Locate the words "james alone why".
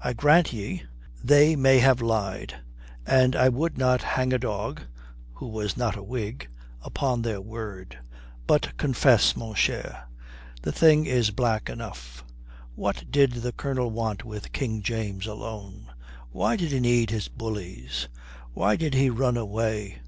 14.82-16.56